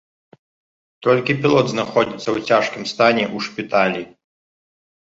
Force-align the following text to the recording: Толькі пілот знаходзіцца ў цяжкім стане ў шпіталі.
Толькі 1.09 1.35
пілот 1.43 1.65
знаходзіцца 1.75 2.25
ў 2.31 2.37
цяжкім 2.51 2.83
стане 2.95 3.23
ў 3.35 3.51
шпіталі. 3.51 4.01